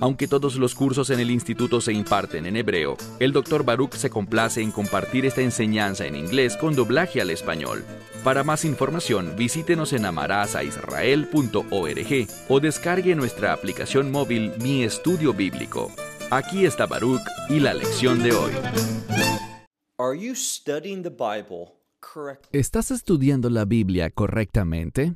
[0.00, 3.64] Aunque todos los cursos en el instituto se imparten en hebreo, el Dr.
[3.64, 7.84] Baruch se complace en compartir esta enseñanza en inglés con doblaje al español.
[8.24, 15.92] Para más información, visítenos en amarazaisrael.org o descargue nuestra aplicación móvil Mi Estudio Bíblico.
[16.30, 18.52] Aquí está Baruch y la lección de hoy.
[22.52, 25.14] ¿Estás estudiando la Biblia correctamente?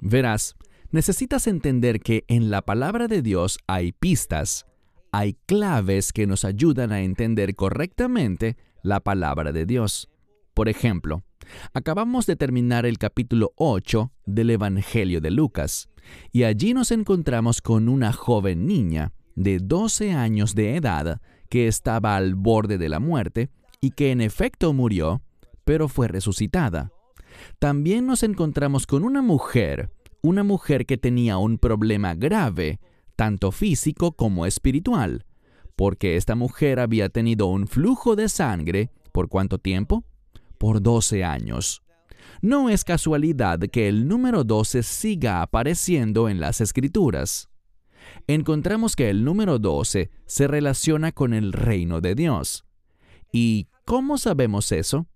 [0.00, 0.54] Verás,
[0.90, 4.66] necesitas entender que en la palabra de Dios hay pistas,
[5.12, 10.08] hay claves que nos ayudan a entender correctamente la palabra de Dios.
[10.54, 11.22] Por ejemplo,
[11.74, 15.88] acabamos de terminar el capítulo 8 del Evangelio de Lucas,
[16.32, 22.16] y allí nos encontramos con una joven niña de 12 años de edad que estaba
[22.16, 25.22] al borde de la muerte y que en efecto murió,
[25.64, 26.92] pero fue resucitada.
[27.58, 29.90] También nos encontramos con una mujer
[30.22, 32.80] una mujer que tenía un problema grave,
[33.16, 35.26] tanto físico como espiritual,
[35.76, 40.04] porque esta mujer había tenido un flujo de sangre, ¿por cuánto tiempo?
[40.58, 41.82] Por 12 años.
[42.42, 47.48] No es casualidad que el número 12 siga apareciendo en las escrituras.
[48.26, 52.64] Encontramos que el número 12 se relaciona con el reino de Dios.
[53.32, 55.06] ¿Y cómo sabemos eso?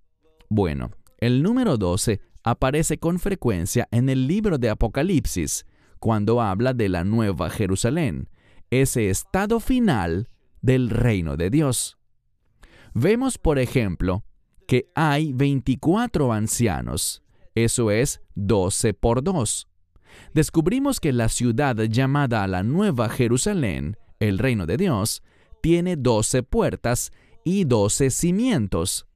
[0.48, 5.66] Bueno, el número 12 aparece con frecuencia en el libro de Apocalipsis,
[5.98, 8.28] cuando habla de la Nueva Jerusalén,
[8.70, 10.28] ese estado final
[10.60, 11.96] del reino de Dios.
[12.92, 14.24] Vemos, por ejemplo,
[14.68, 17.22] que hay 24 ancianos,
[17.54, 19.68] eso es 12 por 2.
[20.32, 25.22] Descubrimos que la ciudad llamada la Nueva Jerusalén, el reino de Dios,
[25.62, 27.12] tiene 12 puertas
[27.44, 29.06] y 12 cimientos.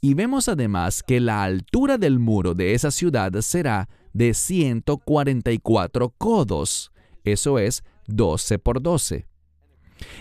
[0.00, 6.92] Y vemos además que la altura del muro de esa ciudad será de 144 codos,
[7.24, 9.26] eso es 12 por 12.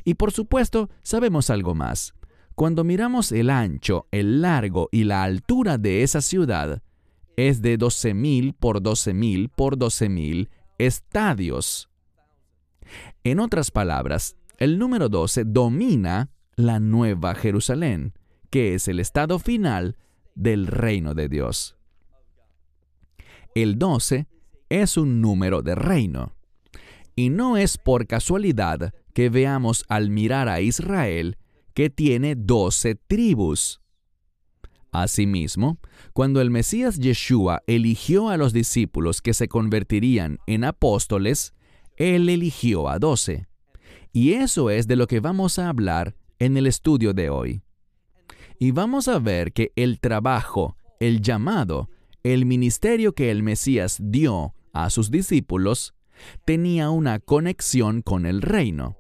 [0.03, 2.13] Y por supuesto, sabemos algo más.
[2.56, 6.81] Cuando miramos el ancho, el largo y la altura de esa ciudad,
[7.36, 11.90] es de 12.000 por 12.000 por 12.000 estadios.
[13.24, 18.13] En otras palabras, el número 12 domina la Nueva Jerusalén,
[18.50, 19.97] que es el estado final
[20.35, 21.75] del reino de Dios.
[23.56, 24.28] El 12
[24.69, 26.33] es un número de reino.
[27.16, 31.38] Y no es por casualidad que veamos al mirar a Israel
[31.73, 33.81] que tiene 12 tribus.
[34.91, 35.77] Asimismo,
[36.13, 41.53] cuando el Mesías Yeshua eligió a los discípulos que se convertirían en apóstoles,
[41.97, 43.47] Él eligió a doce.
[44.13, 47.64] Y eso es de lo que vamos a hablar en el estudio de hoy.
[48.59, 51.89] Y vamos a ver que el trabajo, el llamado,
[52.23, 55.93] el ministerio que el Mesías dio a sus discípulos
[56.45, 58.97] tenía una conexión con el reino.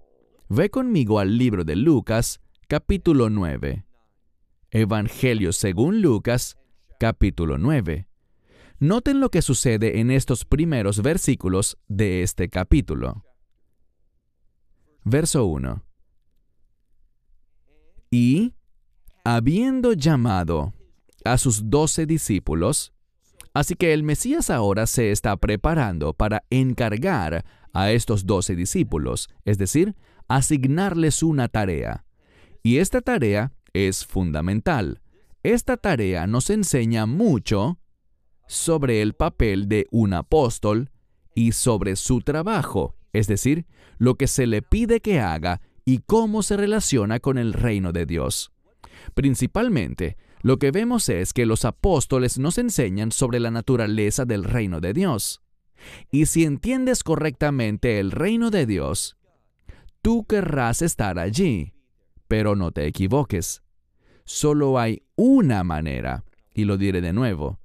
[0.49, 3.85] Ve conmigo al libro de Lucas, capítulo 9.
[4.71, 6.57] Evangelio según Lucas,
[6.99, 8.07] capítulo 9.
[8.79, 13.23] Noten lo que sucede en estos primeros versículos de este capítulo.
[15.03, 15.83] Verso 1.
[18.11, 18.44] Y
[19.25, 20.73] habiendo llamado
[21.25, 22.93] a sus doce discípulos,
[23.53, 27.43] así que el Mesías ahora se está preparando para encargar
[27.73, 29.95] a estos doce discípulos, es decir,
[30.27, 32.05] asignarles una tarea.
[32.61, 35.01] Y esta tarea es fundamental.
[35.41, 37.79] Esta tarea nos enseña mucho
[38.47, 40.91] sobre el papel de un apóstol
[41.33, 43.65] y sobre su trabajo, es decir,
[43.97, 48.05] lo que se le pide que haga y cómo se relaciona con el reino de
[48.05, 48.54] Dios.
[49.13, 54.79] Principalmente, lo que vemos es que los apóstoles nos enseñan sobre la naturaleza del reino
[54.79, 55.41] de Dios.
[56.11, 59.17] Y si entiendes correctamente el reino de Dios,
[60.01, 61.73] tú querrás estar allí,
[62.27, 63.63] pero no te equivoques.
[64.23, 67.59] Solo hay una manera, y lo diré de nuevo,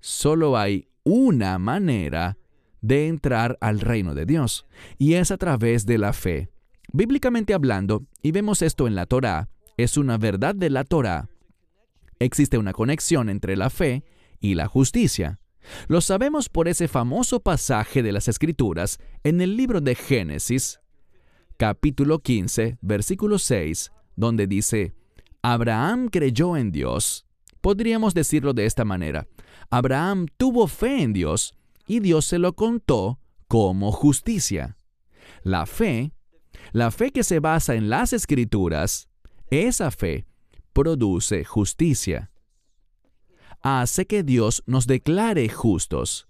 [0.00, 2.38] solo hay una manera
[2.80, 4.66] de entrar al reino de Dios,
[4.98, 6.50] y es a través de la fe.
[6.92, 11.28] Bíblicamente hablando, y vemos esto en la Torá, es una verdad de la Torah.
[12.18, 14.04] Existe una conexión entre la fe
[14.40, 15.38] y la justicia.
[15.88, 20.80] Lo sabemos por ese famoso pasaje de las Escrituras en el libro de Génesis,
[21.56, 24.94] capítulo 15, versículo 6, donde dice,
[25.42, 27.26] Abraham creyó en Dios.
[27.60, 29.26] Podríamos decirlo de esta manera.
[29.70, 31.54] Abraham tuvo fe en Dios
[31.86, 33.18] y Dios se lo contó
[33.48, 34.78] como justicia.
[35.42, 36.12] La fe,
[36.72, 39.08] la fe que se basa en las escrituras,
[39.50, 40.26] esa fe
[40.72, 42.30] produce justicia.
[43.62, 46.28] Hace que Dios nos declare justos.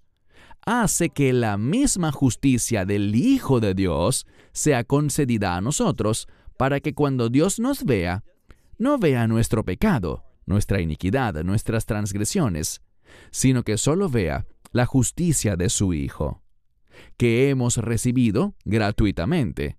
[0.64, 6.94] Hace que la misma justicia del Hijo de Dios sea concedida a nosotros para que
[6.94, 8.24] cuando Dios nos vea,
[8.78, 12.82] no vea nuestro pecado, nuestra iniquidad, nuestras transgresiones,
[13.30, 16.42] sino que solo vea la justicia de su Hijo,
[17.16, 19.78] que hemos recibido gratuitamente,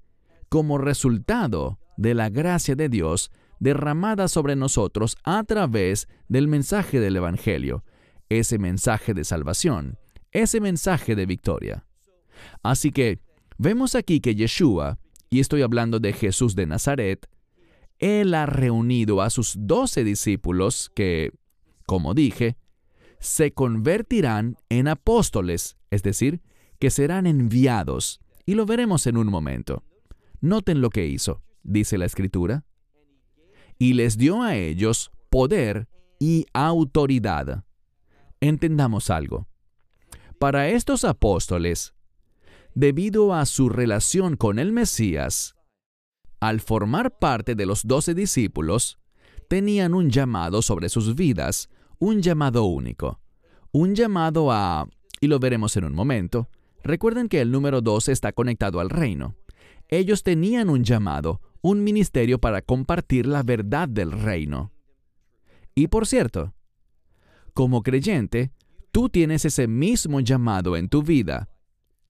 [0.49, 7.15] como resultado de la gracia de Dios derramada sobre nosotros a través del mensaje del
[7.17, 7.83] Evangelio,
[8.29, 9.97] ese mensaje de salvación,
[10.31, 11.85] ese mensaje de victoria.
[12.63, 13.19] Así que
[13.57, 14.99] vemos aquí que Yeshua,
[15.29, 17.27] y estoy hablando de Jesús de Nazaret,
[17.99, 21.31] Él ha reunido a sus doce discípulos que,
[21.85, 22.57] como dije,
[23.19, 26.41] se convertirán en apóstoles, es decir,
[26.79, 29.83] que serán enviados, y lo veremos en un momento.
[30.39, 32.65] Noten lo que hizo, dice la Escritura,
[33.77, 35.87] y les dio a ellos poder
[36.19, 37.63] y autoridad.
[38.39, 39.47] Entendamos algo.
[40.39, 41.93] Para estos apóstoles,
[42.73, 45.55] debido a su relación con el Mesías,
[46.39, 48.99] al formar parte de los doce discípulos,
[49.49, 51.69] tenían un llamado sobre sus vidas,
[51.99, 53.19] un llamado único,
[53.71, 54.87] un llamado a,
[55.19, 56.49] y lo veremos en un momento,
[56.83, 59.35] recuerden que el número dos está conectado al reino.
[59.89, 64.71] Ellos tenían un llamado, un ministerio para compartir la verdad del reino.
[65.75, 66.53] Y por cierto,
[67.53, 68.51] como creyente,
[68.91, 71.49] tú tienes ese mismo llamado en tu vida,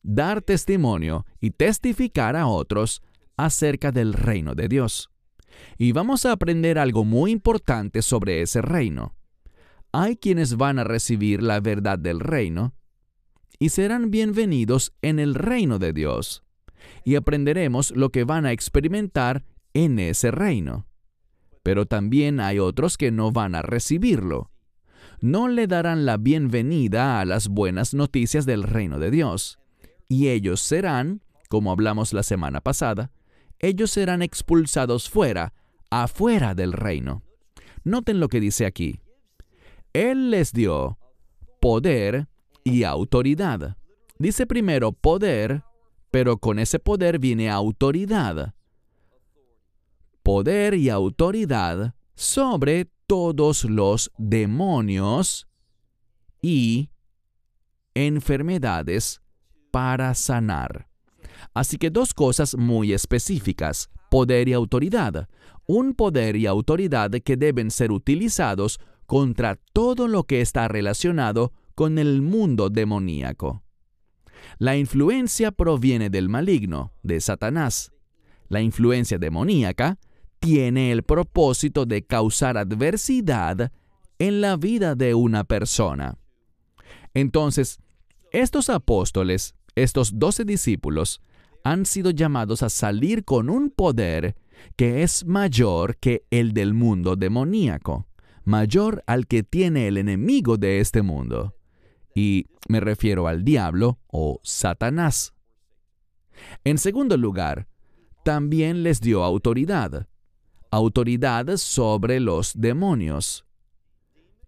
[0.02, 3.04] dar testimonio y testificar a otros
[3.36, 5.12] acerca del reino de Dios.
[5.78, 9.16] Y vamos a aprender algo muy importante sobre ese reino.
[9.92, 12.74] Hay quienes van a recibir la verdad del reino
[13.60, 16.47] y serán bienvenidos en el reino de Dios
[17.04, 19.44] y aprenderemos lo que van a experimentar
[19.74, 20.88] en ese reino.
[21.64, 24.52] Pero también hay otros que no van a recibirlo.
[25.20, 29.60] No le darán la bienvenida a las buenas noticias del reino de Dios.
[30.08, 33.12] Y ellos serán, como hablamos la semana pasada,
[33.60, 35.54] ellos serán expulsados fuera,
[35.90, 37.24] afuera del reino.
[37.84, 39.02] Noten lo que dice aquí.
[39.94, 40.98] Él les dio
[41.60, 42.28] poder
[42.64, 43.78] y autoridad.
[44.20, 45.64] Dice primero poder
[46.12, 48.54] pero con ese poder viene autoridad.
[50.24, 55.48] Poder y autoridad sobre todos los demonios
[56.42, 56.90] y
[57.94, 59.22] enfermedades
[59.72, 60.88] para sanar.
[61.54, 65.30] Así que dos cosas muy específicas, poder y autoridad.
[65.66, 71.98] Un poder y autoridad que deben ser utilizados contra todo lo que está relacionado con
[71.98, 73.64] el mundo demoníaco.
[74.60, 77.92] La influencia proviene del maligno, de Satanás.
[78.50, 80.00] La influencia demoníaca
[80.40, 83.72] tiene el propósito de causar adversidad
[84.20, 86.18] en la vida de una persona.
[87.14, 87.80] Entonces,
[88.32, 91.22] estos apóstoles, estos doce discípulos,
[91.64, 94.36] han sido llamados a salir con un poder
[94.76, 98.08] que es mayor que el del mundo demoníaco,
[98.44, 101.57] mayor al que tiene el enemigo de este mundo
[102.18, 105.36] y me refiero al diablo o Satanás.
[106.64, 107.68] En segundo lugar,
[108.24, 110.08] también les dio autoridad,
[110.72, 113.46] autoridad sobre los demonios,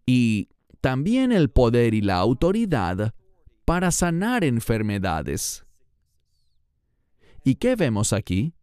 [0.07, 0.49] y
[0.81, 3.13] también el poder y la autoridad
[3.65, 5.63] para sanar enfermedades.
[7.43, 8.55] ¿Y qué vemos aquí?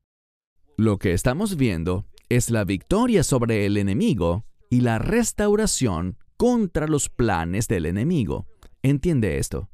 [0.77, 7.09] Lo que estamos viendo es la victoria sobre el enemigo y la restauración contra los
[7.09, 8.49] planes del enemigo.
[8.87, 9.69] Entiende esto.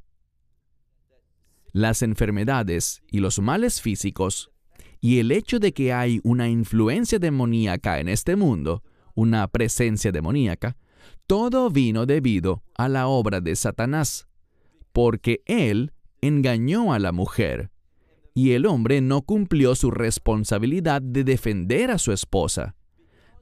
[1.72, 4.50] Las enfermedades y los males físicos
[5.02, 8.82] y el hecho de que hay una influencia demoníaca en este mundo,
[9.14, 10.78] una presencia demoníaca,
[11.26, 14.28] todo vino debido a la obra de Satanás,
[14.94, 15.92] porque él
[16.22, 17.70] engañó a la mujer,
[18.32, 22.76] y el hombre no cumplió su responsabilidad de defender a su esposa.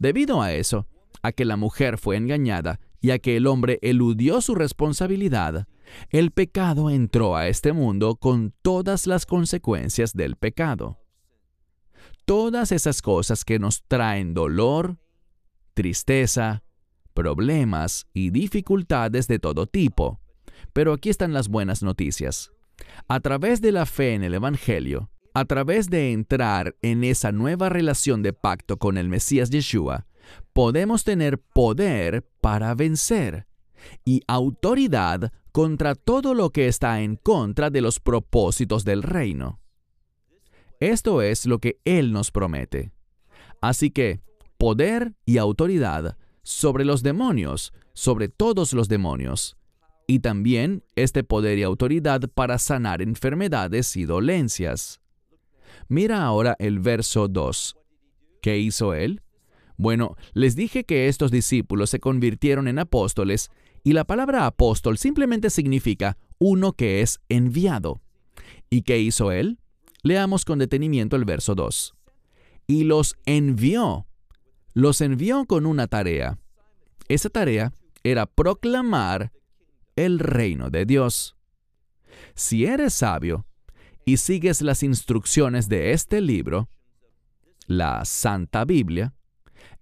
[0.00, 0.88] Debido a eso,
[1.22, 5.66] a que la mujer fue engañada ya que el hombre eludió su responsabilidad,
[6.10, 10.98] el pecado entró a este mundo con todas las consecuencias del pecado.
[12.24, 14.98] Todas esas cosas que nos traen dolor,
[15.74, 16.62] tristeza,
[17.14, 20.20] problemas y dificultades de todo tipo.
[20.72, 22.52] Pero aquí están las buenas noticias.
[23.08, 27.68] A través de la fe en el Evangelio, a través de entrar en esa nueva
[27.68, 30.06] relación de pacto con el Mesías Yeshua,
[30.52, 33.46] podemos tener poder para vencer
[34.04, 39.60] y autoridad contra todo lo que está en contra de los propósitos del reino.
[40.80, 42.92] Esto es lo que Él nos promete.
[43.60, 44.20] Así que,
[44.56, 49.56] poder y autoridad sobre los demonios, sobre todos los demonios,
[50.06, 55.00] y también este poder y autoridad para sanar enfermedades y dolencias.
[55.88, 57.76] Mira ahora el verso 2.
[58.42, 59.22] ¿Qué hizo él?
[59.80, 63.50] Bueno, les dije que estos discípulos se convirtieron en apóstoles
[63.82, 68.02] y la palabra apóstol simplemente significa uno que es enviado.
[68.68, 69.58] ¿Y qué hizo él?
[70.02, 71.94] Leamos con detenimiento el verso 2.
[72.66, 74.06] Y los envió.
[74.74, 76.38] Los envió con una tarea.
[77.08, 77.72] Esa tarea
[78.04, 79.32] era proclamar
[79.96, 81.38] el reino de Dios.
[82.34, 83.46] Si eres sabio
[84.04, 86.68] y sigues las instrucciones de este libro,
[87.66, 89.14] la Santa Biblia,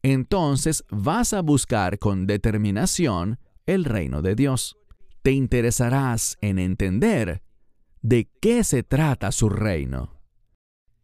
[0.02, 4.76] entonces vas a buscar con determinación el reino de Dios.
[5.22, 7.42] Te interesarás en entender
[8.02, 10.18] de qué se trata su reino.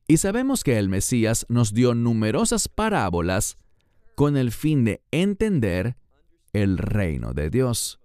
[0.06, 3.56] Y sabemos que el Mesías nos dio numerosas parábolas
[4.14, 5.96] con el fin de entender
[6.52, 8.00] el reino de Dios.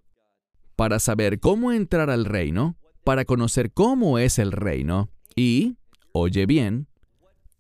[0.75, 5.77] Para saber cómo entrar al reino, para conocer cómo es el reino y,
[6.13, 6.87] oye bien,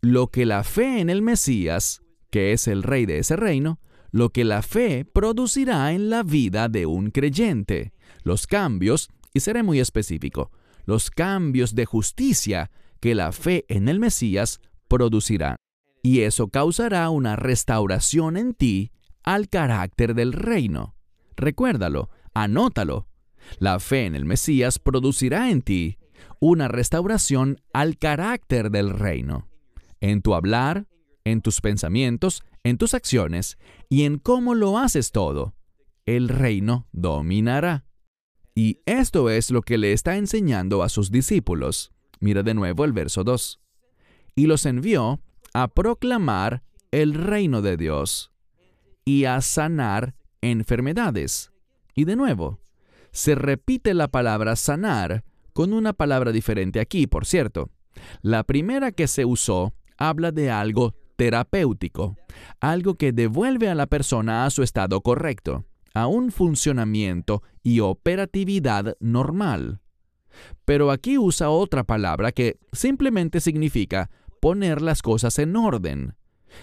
[0.01, 3.79] lo que la fe en el Mesías, que es el rey de ese reino,
[4.11, 7.93] lo que la fe producirá en la vida de un creyente,
[8.23, 10.51] los cambios, y seré muy específico,
[10.85, 15.55] los cambios de justicia que la fe en el Mesías producirá.
[16.01, 18.91] Y eso causará una restauración en ti
[19.23, 20.95] al carácter del reino.
[21.35, 23.07] Recuérdalo, anótalo.
[23.59, 25.97] La fe en el Mesías producirá en ti
[26.39, 29.47] una restauración al carácter del reino.
[30.01, 30.87] En tu hablar,
[31.31, 33.57] en tus pensamientos, en tus acciones
[33.89, 35.55] y en cómo lo haces todo,
[36.05, 37.85] el reino dominará.
[38.55, 41.91] Y esto es lo que le está enseñando a sus discípulos.
[42.19, 43.61] Mira de nuevo el verso 2.
[44.35, 45.21] Y los envió
[45.53, 48.31] a proclamar el reino de Dios
[49.05, 51.51] y a sanar enfermedades.
[51.95, 52.59] Y de nuevo,
[53.11, 57.69] se repite la palabra sanar con una palabra diferente aquí, por cierto.
[58.21, 62.15] La primera que se usó habla de algo terapéutico,
[62.61, 68.95] algo que devuelve a la persona a su estado correcto, a un funcionamiento y operatividad
[69.01, 69.81] normal.
[70.63, 74.09] Pero aquí usa otra palabra que simplemente significa
[74.39, 76.15] poner las cosas en orden,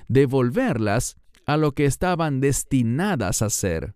[0.08, 3.94] devolverlas a lo que estaban destinadas a ser.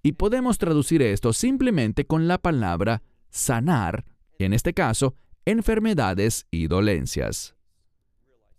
[0.00, 4.04] Y podemos traducir esto simplemente con la palabra sanar,
[4.38, 7.57] en este caso, enfermedades y dolencias.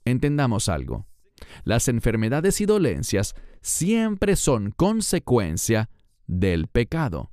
[0.06, 1.08] Entendamos algo.
[1.64, 5.90] Las enfermedades y dolencias siempre son consecuencia
[6.28, 7.32] del pecado.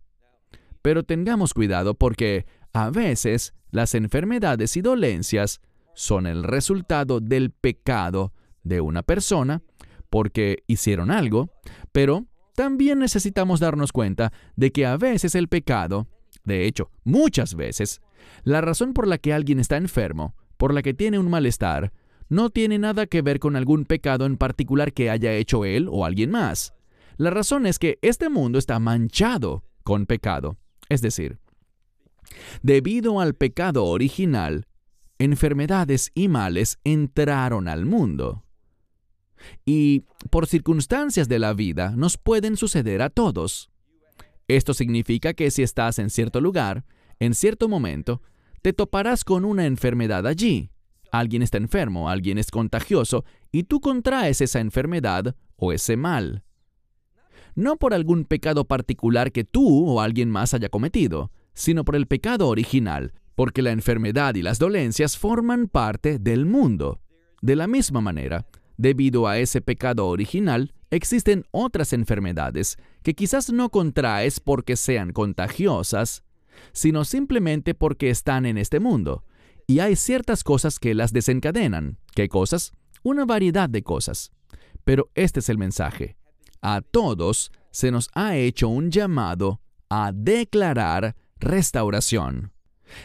[0.83, 5.61] Pero tengamos cuidado porque a veces las enfermedades y dolencias
[5.95, 8.33] son el resultado del pecado
[8.63, 9.63] de una persona
[10.11, 11.51] porque hicieron algo,
[11.93, 16.07] pero también necesitamos darnos cuenta de que a veces el pecado,
[16.45, 18.01] de hecho, muchas veces,
[18.45, 21.93] la razón por la que alguien está enfermo, por la que tiene un malestar,
[22.29, 26.05] no tiene nada que ver con algún pecado en particular que haya hecho él o
[26.05, 26.75] alguien más.
[27.17, 30.57] La razón es que este mundo está manchado con pecado.
[30.89, 31.39] Es decir,
[32.63, 34.67] debido al pecado original,
[35.19, 38.45] enfermedades y males entraron al mundo.
[39.65, 43.71] Y por circunstancias de la vida nos pueden suceder a todos.
[44.49, 46.85] Esto significa que si estás en cierto lugar,
[47.19, 48.23] en cierto momento,
[48.63, 50.71] te toparás con una enfermedad allí
[51.11, 56.45] alguien está enfermo, alguien es contagioso, y tú contraes esa enfermedad o ese mal.
[57.55, 62.07] No por algún pecado particular que tú o alguien más haya cometido, sino por el
[62.07, 67.01] pecado original, porque la enfermedad y las dolencias forman parte del mundo.
[67.41, 68.47] De la misma manera,
[68.77, 76.25] debido a ese pecado original, existen otras enfermedades que quizás no contraes porque sean contagiosas,
[76.73, 79.25] sino simplemente porque están en este mundo,
[79.67, 81.99] y hay ciertas cosas que las desencadenan.
[82.15, 82.73] ¿Qué cosas?
[83.03, 84.31] Una variedad de cosas.
[84.85, 86.17] Pero este es el mensaje.
[86.63, 92.53] A todos se nos ha hecho un llamado a declarar restauración.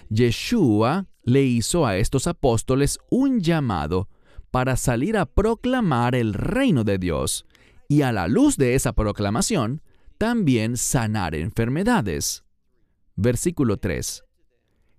[0.09, 4.09] Yeshua le hizo a estos apóstoles un llamado
[4.51, 7.45] para salir a proclamar el reino de Dios
[7.87, 9.81] y a la luz de esa proclamación
[10.17, 12.43] también sanar enfermedades.
[13.15, 14.23] Versículo 3.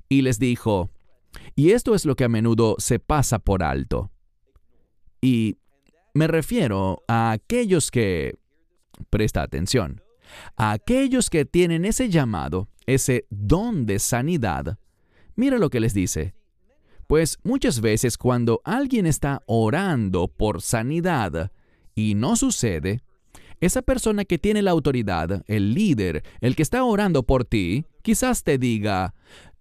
[0.08, 0.90] Y les dijo,
[1.54, 4.10] y esto es lo que a menudo se pasa por alto.
[5.20, 5.58] Y
[6.14, 8.38] me refiero a aquellos que,
[9.10, 10.02] presta atención,
[10.56, 14.78] a aquellos que tienen ese llamado ese don de sanidad,
[15.34, 16.34] mira lo que les dice.
[17.06, 21.52] Pues muchas veces cuando alguien está orando por sanidad
[21.94, 23.02] y no sucede,
[23.60, 28.42] esa persona que tiene la autoridad, el líder, el que está orando por ti, quizás
[28.42, 29.14] te diga,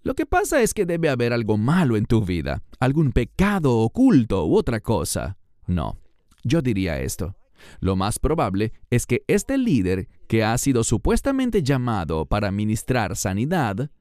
[0.04, 4.46] lo que pasa es que debe haber algo malo en tu vida, algún pecado oculto
[4.46, 5.38] u otra cosa.
[5.68, 5.98] No,
[6.44, 7.36] yo diría esto.
[7.80, 13.92] Lo más probable es que este líder, que ha sido supuestamente llamado para ministrar sanidad,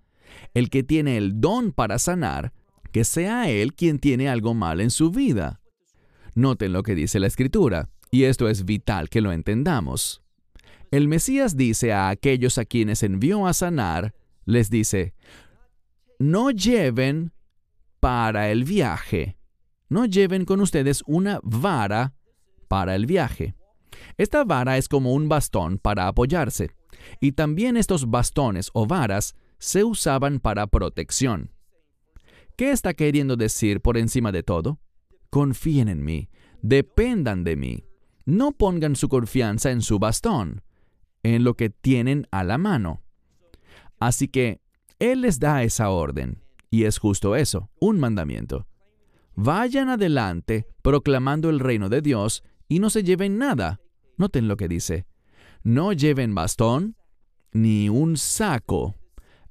[0.54, 2.52] el que tiene el don para sanar,
[2.92, 5.60] que sea él quien tiene algo mal en su vida.
[6.34, 10.22] Noten lo que dice la escritura, y esto es vital que lo entendamos.
[10.90, 14.14] El Mesías dice a aquellos a quienes envió a sanar,
[14.44, 15.14] les dice,
[16.20, 17.32] no lleven
[17.98, 19.38] para el viaje,
[19.88, 22.14] no lleven con ustedes una vara
[22.68, 23.54] para el viaje.
[24.18, 26.72] Esta vara es como un bastón para apoyarse,
[27.20, 31.52] y también estos bastones o varas se usaban para protección.
[32.54, 34.78] ¿Qué está queriendo decir por encima de todo?
[35.30, 36.28] Confíen en mí,
[36.60, 37.84] dependan de mí.
[38.26, 40.62] No pongan su confianza en su bastón,
[41.22, 43.02] en lo que tienen a la mano.
[43.98, 44.60] Así que
[45.00, 48.66] Él les da esa orden, y es justo eso, un mandamiento.
[49.34, 53.80] Vayan adelante proclamando el reino de Dios y no se lleven nada.
[54.18, 55.06] Noten lo que dice.
[55.62, 56.96] No lleven bastón
[57.52, 58.94] ni un saco.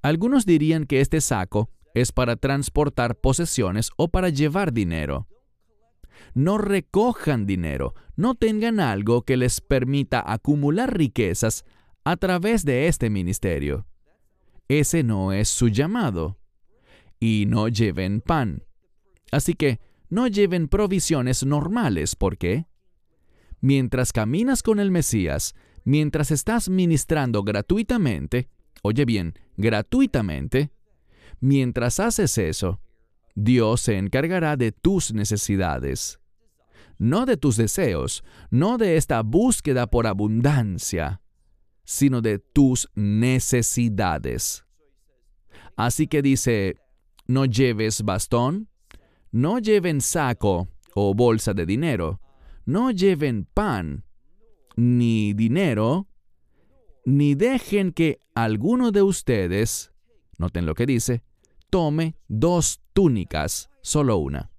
[0.04, 5.28] Algunos dirían que este saco es para transportar posesiones o para llevar dinero.
[6.36, 11.66] No recojan dinero, no tengan algo que les permita acumular riquezas
[12.04, 13.88] a través de este ministerio.
[14.70, 16.38] Ese no es su llamado.
[17.20, 18.64] Y no lleven pan.
[19.30, 22.16] Así que no lleven provisiones normales.
[22.16, 22.70] ¿Por qué?
[23.62, 28.50] mientras caminas con el Mesías, mientras estás ministrando gratuitamente,
[28.82, 30.72] oye bien, gratuitamente,
[31.40, 32.82] mientras haces eso,
[33.36, 36.20] Dios se encargará de tus necesidades,
[36.98, 41.22] no de tus deseos, no de esta búsqueda por abundancia,
[41.90, 44.64] sino de tus necesidades.
[45.76, 46.76] Así que dice,
[47.26, 48.70] no lleves bastón,
[49.32, 52.22] no lleven saco o bolsa de dinero,
[52.64, 54.06] no lleven pan,
[54.76, 56.08] ni dinero,
[57.06, 59.92] ni dejen que alguno de ustedes,
[60.38, 61.24] noten lo que dice,
[61.72, 64.52] tome dos túnicas, solo una.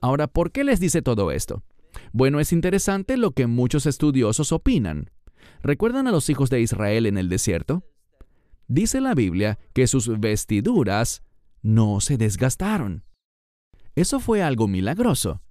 [0.00, 1.62] Ahora, ¿por qué les dice todo esto?
[2.12, 5.13] Bueno, es interesante lo que muchos estudiosos opinan.
[5.62, 7.84] ¿Recuerdan a los hijos de Israel en el desierto?
[8.66, 11.22] Dice la Biblia que sus vestiduras
[11.62, 13.04] no se desgastaron.
[13.94, 15.42] Eso fue algo milagroso.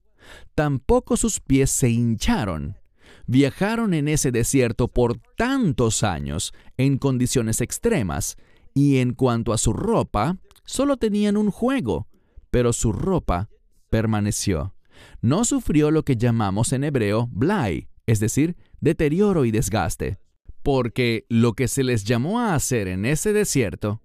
[0.55, 2.77] Tampoco sus pies se hincharon.
[3.25, 8.37] Viajaron en ese desierto por tantos años, en condiciones extremas,
[8.73, 12.07] y en cuanto a su ropa, solo tenían un juego,
[12.49, 13.49] pero su ropa
[13.89, 14.75] permaneció.
[15.21, 20.17] No sufrió lo que llamamos en hebreo blai, es decir, deterioro y desgaste,
[20.61, 24.01] porque lo que se les llamó a hacer en ese desierto,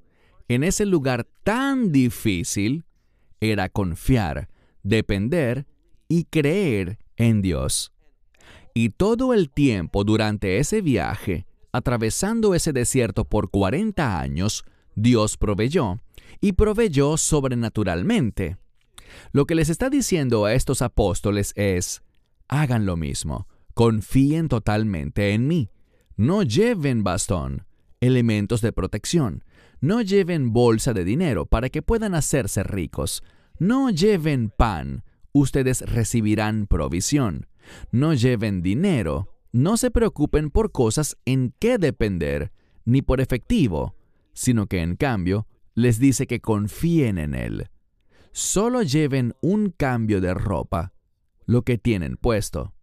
[0.47, 2.85] en ese lugar tan difícil,
[3.41, 4.49] era confiar,
[4.85, 5.67] depender
[6.07, 7.93] y creer en Dios.
[8.73, 14.65] Y todo el tiempo durante ese viaje, atravesando ese desierto por 40 años,
[14.95, 15.99] Dios proveyó,
[16.41, 18.59] y proveyó sobrenaturalmente.
[19.33, 22.03] Lo que les está diciendo a estos apóstoles es,
[22.47, 25.71] hagan lo mismo, confíen totalmente en mí,
[26.17, 27.65] no lleven bastón,
[28.01, 29.45] elementos de protección,
[29.81, 33.23] no lleven bolsa de dinero para que puedan hacerse ricos,
[33.61, 37.47] no lleven pan, ustedes recibirán provisión.
[37.93, 42.51] No lleven dinero, no se preocupen por cosas en qué depender,
[42.85, 43.95] ni por efectivo,
[44.33, 47.69] sino que en cambio les dice que confíen en Él.
[48.33, 50.95] Solo lleven un cambio de ropa,
[51.47, 52.75] lo que tienen puesto.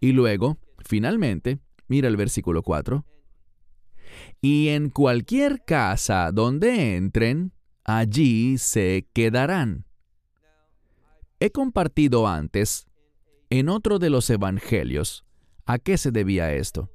[0.00, 1.58] Y luego, finalmente,
[1.88, 3.04] mira el versículo 4.
[4.40, 7.52] Y en cualquier casa donde entren,
[7.84, 9.86] allí se quedarán.
[11.40, 12.86] He compartido antes,
[13.50, 15.24] en otro de los evangelios,
[15.66, 16.90] a qué se debía esto.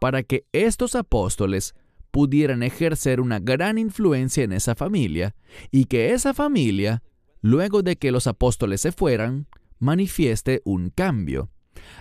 [0.00, 1.74] Para que estos apóstoles
[2.10, 5.34] pudieran ejercer una gran influencia en esa familia
[5.70, 7.02] y que esa familia,
[7.40, 9.46] luego de que los apóstoles se fueran,
[9.78, 11.50] manifieste un cambio.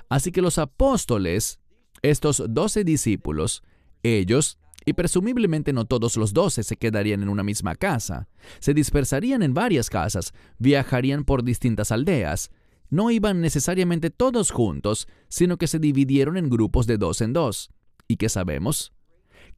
[0.10, 1.60] Así que los apóstoles,
[2.02, 3.64] estos doce discípulos,
[4.04, 8.30] ellos y presumiblemente no todos los doce se quedarían en una misma casa.
[8.60, 12.52] Se dispersarían en varias casas, viajarían por distintas aldeas.
[12.90, 17.70] No iban necesariamente todos juntos, sino que se dividieron en grupos de dos en dos.
[18.08, 18.94] ¿Y qué sabemos?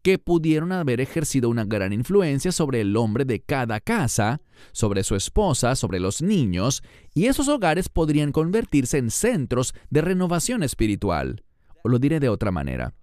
[0.01, 5.15] Que pudieron haber ejercido una gran influencia sobre el hombre de cada casa, sobre su
[5.15, 6.83] esposa, sobre los niños,
[7.13, 11.43] y esos hogares podrían convertirse en centros de renovación espiritual.
[11.83, 12.93] O lo diré de otra manera.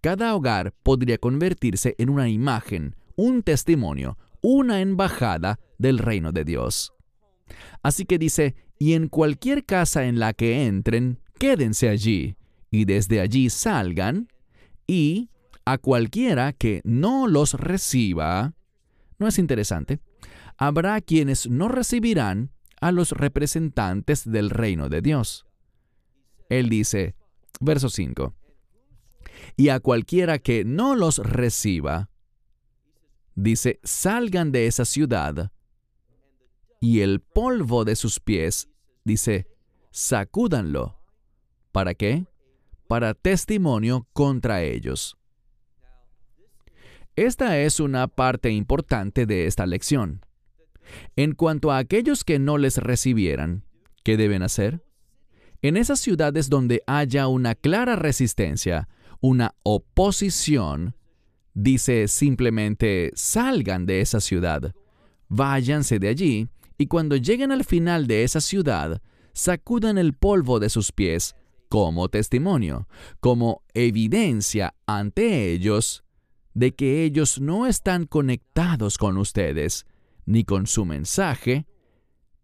[0.00, 6.92] Cada hogar podría convertirse en una imagen, un testimonio, una embajada del reino de Dios.
[7.82, 12.36] Así que dice, y en cualquier casa en la que entren, quédense allí,
[12.70, 14.28] y desde allí salgan,
[14.86, 15.29] y
[15.64, 18.54] a cualquiera que no los reciba,
[19.18, 20.00] ¿no es interesante?
[20.56, 25.46] Habrá quienes no recibirán a los representantes del reino de Dios.
[26.48, 27.14] Él dice,
[27.60, 28.34] verso 5,
[29.56, 32.10] y a cualquiera que no los reciba,
[33.34, 35.52] dice, salgan de esa ciudad,
[36.80, 38.68] y el polvo de sus pies,
[39.04, 39.46] dice,
[39.90, 40.98] sacúdanlo.
[41.72, 42.26] ¿Para qué?
[42.88, 45.19] Para testimonio contra ellos.
[47.20, 50.24] Esta es una parte importante de esta lección.
[51.16, 53.62] En cuanto a aquellos que no les recibieran,
[54.04, 54.82] ¿qué deben hacer?
[55.60, 58.88] En esas ciudades donde haya una clara resistencia,
[59.20, 60.96] una oposición,
[61.52, 64.74] dice simplemente salgan de esa ciudad,
[65.28, 69.02] váyanse de allí, y cuando lleguen al final de esa ciudad,
[69.34, 71.36] sacudan el polvo de sus pies
[71.68, 72.88] como testimonio,
[73.20, 76.02] como evidencia ante ellos
[76.54, 79.86] de que ellos no están conectados con ustedes,
[80.26, 81.66] ni con su mensaje,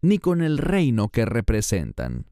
[0.01, 2.25] ni con el reino que representan.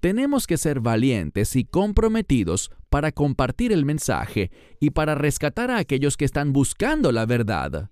[0.00, 6.16] Tenemos que ser valientes y comprometidos para compartir el mensaje y para rescatar a aquellos
[6.16, 7.90] que están buscando la verdad.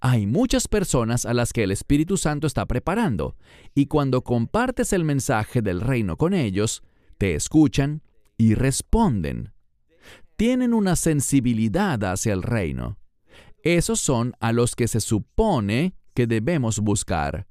[0.00, 3.36] Hay muchas personas a las que el Espíritu Santo está preparando,
[3.74, 6.82] y cuando compartes el mensaje del reino con ellos,
[7.18, 8.02] te escuchan
[8.36, 9.52] y responden
[10.42, 12.98] tienen una sensibilidad hacia el reino.
[13.62, 17.46] Esos son a los que se supone que debemos buscar,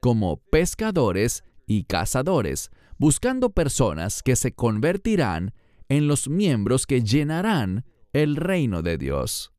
[0.00, 5.54] como pescadores y cazadores, buscando personas que se convertirán
[5.88, 9.52] en los miembros que llenarán el reino de Dios.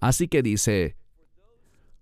[0.00, 0.96] Así que dice,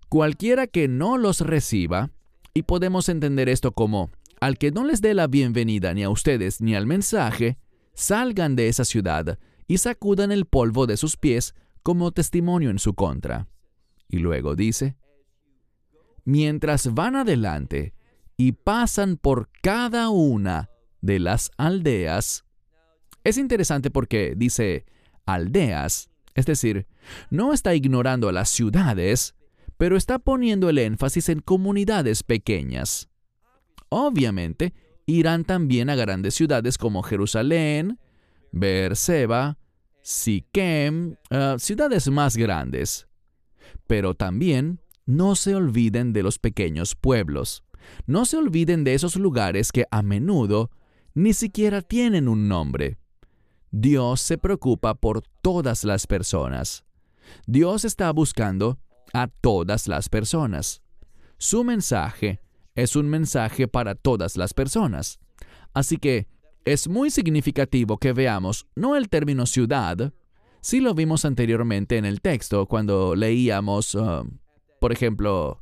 [0.07, 2.09] cualquiera que no los reciba,
[2.53, 6.61] y podemos entender esto como, al que no les dé la bienvenida ni a ustedes
[6.61, 7.57] ni al mensaje,
[7.95, 12.93] salgan de esa ciudad y sacudan el polvo de sus pies como testimonio en su
[12.93, 13.47] contra.
[14.07, 14.97] Y luego dice,
[16.23, 17.93] mientras van adelante
[18.37, 20.69] y pasan por cada una
[21.01, 22.45] de las aldeas,
[23.23, 24.85] es interesante porque dice
[25.25, 26.87] aldeas, es decir,
[27.29, 29.35] no está ignorando a las ciudades,
[29.77, 33.09] pero está poniendo el énfasis en comunidades pequeñas.
[33.89, 34.73] Obviamente,
[35.05, 37.99] irán también a grandes ciudades como Jerusalén,
[38.51, 39.57] Beerseba,
[40.01, 43.07] Siquem, eh, ciudades más grandes.
[43.87, 47.63] Pero también no se olviden de los pequeños pueblos.
[48.05, 50.71] No se olviden de esos lugares que a menudo
[51.13, 52.97] ni siquiera tienen un nombre.
[53.71, 56.85] Dios se preocupa por todas las personas.
[57.45, 58.79] Dios está buscando
[59.13, 60.81] a todas las personas.
[61.37, 62.41] Su mensaje
[62.75, 65.19] es un mensaje para todas las personas.
[65.73, 66.27] Así que
[66.65, 70.13] es muy significativo que veamos no el término ciudad,
[70.61, 74.27] si lo vimos anteriormente en el texto cuando leíamos, uh,
[74.79, 75.61] por ejemplo,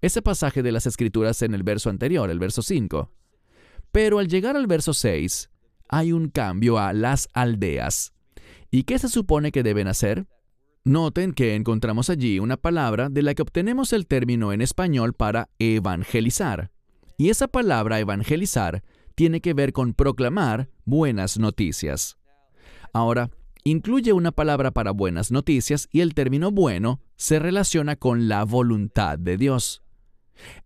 [0.00, 3.08] ese pasaje de las escrituras en el verso anterior, el verso 5.
[3.92, 5.50] Pero al llegar al verso 6,
[5.88, 8.14] hay un cambio a las aldeas.
[8.70, 10.26] ¿Y qué se supone que deben hacer?
[10.84, 15.48] Noten que encontramos allí una palabra de la que obtenemos el término en español para
[15.60, 16.72] evangelizar.
[17.16, 18.82] Y esa palabra evangelizar
[19.14, 22.18] tiene que ver con proclamar buenas noticias.
[22.92, 23.30] Ahora,
[23.62, 29.20] incluye una palabra para buenas noticias y el término bueno se relaciona con la voluntad
[29.20, 29.84] de Dios.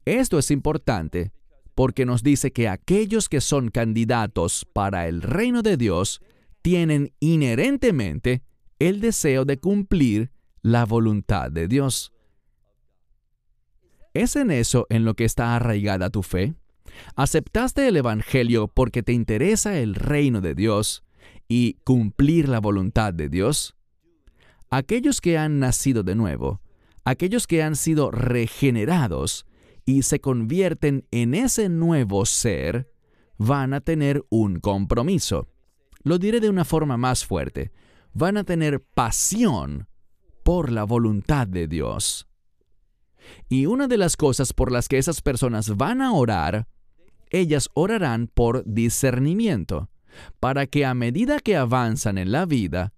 [0.06, 1.30] Esto es importante
[1.74, 6.22] porque nos dice que aquellos que son candidatos para el reino de Dios
[6.62, 8.42] tienen inherentemente
[8.78, 10.30] el deseo de cumplir
[10.62, 12.12] la voluntad de Dios.
[14.14, 16.54] ¿Es en eso en lo que está arraigada tu fe?
[17.14, 21.04] ¿Aceptaste el Evangelio porque te interesa el reino de Dios
[21.48, 23.76] y cumplir la voluntad de Dios?
[24.70, 26.60] Aquellos que han nacido de nuevo,
[27.04, 29.46] aquellos que han sido regenerados
[29.84, 32.90] y se convierten en ese nuevo ser,
[33.38, 35.48] van a tener un compromiso.
[36.02, 37.70] Lo diré de una forma más fuerte
[38.16, 39.88] van a tener pasión
[40.42, 42.26] por la voluntad de Dios.
[43.48, 46.66] Y una de las cosas por las que esas personas van a orar,
[47.30, 49.90] ellas orarán por discernimiento,
[50.40, 52.94] para que a medida que avanzan en la vida,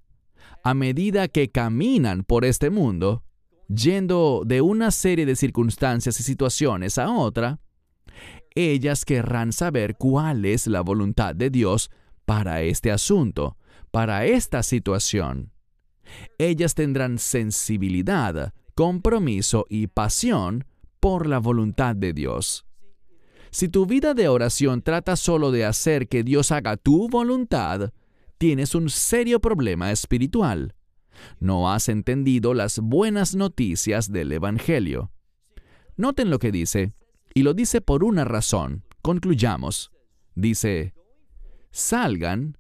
[0.63, 3.25] a medida que caminan por este mundo,
[3.67, 7.59] yendo de una serie de circunstancias y situaciones a otra,
[8.55, 11.91] ellas querrán saber cuál es la voluntad de Dios
[12.25, 13.58] para este asunto,
[13.99, 15.51] para esta situación.
[16.39, 20.67] Ellas tendrán sensibilidad, compromiso y pasión
[21.01, 22.65] por la voluntad de Dios.
[23.51, 27.93] Si tu vida de oración trata solo de hacer que Dios haga tu voluntad,
[28.39, 30.77] tienes un serio problema espiritual.
[31.41, 35.11] No has entendido las buenas noticias del Evangelio.
[35.97, 36.93] Noten lo que dice,
[37.35, 38.85] y lo dice por una razón.
[39.03, 39.91] Concluyamos.
[40.37, 40.95] Dice,
[41.73, 42.57] salgan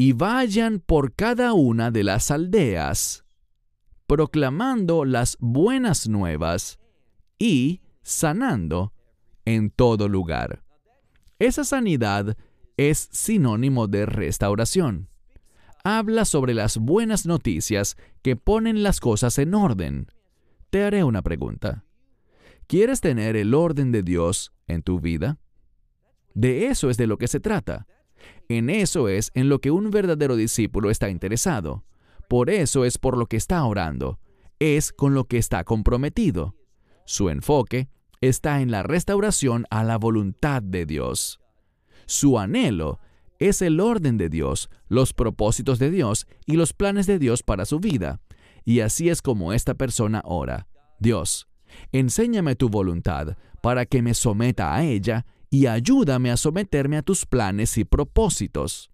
[0.00, 3.26] y vayan por cada una de las aldeas,
[4.06, 6.78] proclamando las buenas nuevas
[7.38, 8.94] y sanando
[9.44, 10.62] en todo lugar.
[11.38, 12.38] Esa sanidad
[12.78, 15.10] es sinónimo de restauración.
[15.84, 20.06] Habla sobre las buenas noticias que ponen las cosas en orden.
[20.70, 21.84] Te haré una pregunta.
[22.66, 25.36] ¿Quieres tener el orden de Dios en tu vida?
[26.32, 27.86] De eso es de lo que se trata.
[28.50, 31.84] En eso es en lo que un verdadero discípulo está interesado.
[32.28, 34.18] Por eso es por lo que está orando.
[34.58, 36.56] Es con lo que está comprometido.
[37.04, 37.88] Su enfoque
[38.20, 41.38] está en la restauración a la voluntad de Dios.
[42.06, 42.98] Su anhelo
[43.38, 47.64] es el orden de Dios, los propósitos de Dios y los planes de Dios para
[47.64, 48.20] su vida.
[48.64, 50.66] Y así es como esta persona ora.
[50.98, 51.46] Dios,
[51.92, 57.26] enséñame tu voluntad para que me someta a ella y ayúdame a someterme a tus
[57.26, 58.90] planes y propósitos.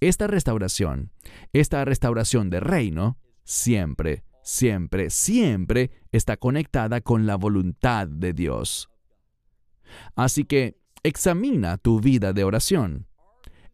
[0.00, 1.10] Esta restauración,
[1.52, 8.88] esta restauración de reino, siempre siempre, siempre está conectada con la voluntad de Dios.
[10.16, 13.06] Así que examina tu vida de oración.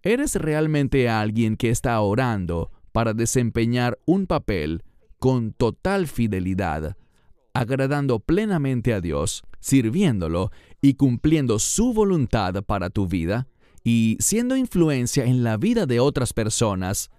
[0.02, 4.82] ¿Eres realmente alguien que está orando para desempeñar un papel
[5.20, 6.96] con total fidelidad,
[7.54, 10.50] agradando plenamente a Dios, sirviéndolo
[10.82, 13.48] y cumpliendo su voluntad para tu vida,
[13.84, 17.10] y siendo influencia en la vida de otras personas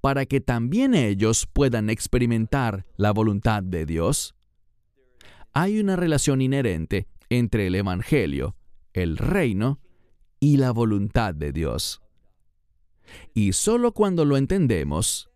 [0.00, 4.34] para que también ellos puedan experimentar la voluntad de Dios?
[5.52, 8.54] Hay una relación inherente entre el Evangelio,
[8.92, 9.80] el reino
[10.38, 12.00] y la voluntad de Dios.
[13.34, 15.30] Y solo cuando lo entendemos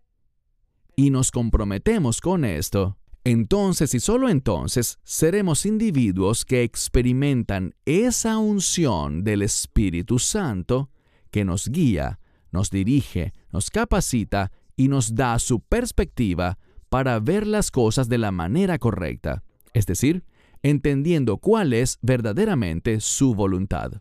[0.97, 9.25] y nos comprometemos con esto, entonces y solo entonces seremos individuos que experimentan esa unción
[9.25, 10.91] del Espíritu Santo
[11.31, 12.21] que nos guía
[12.55, 16.57] nos dirige, nos capacita y nos da su perspectiva
[16.89, 20.25] para ver las cosas de la manera correcta, es decir,
[20.63, 24.01] entendiendo cuál es verdaderamente su voluntad.